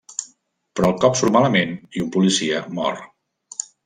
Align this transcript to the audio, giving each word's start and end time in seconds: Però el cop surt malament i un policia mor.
Però 0.77 0.87
el 0.93 0.95
cop 1.03 1.19
surt 1.19 1.35
malament 1.35 1.75
i 1.99 2.03
un 2.05 2.09
policia 2.19 2.63
mor. 2.81 2.99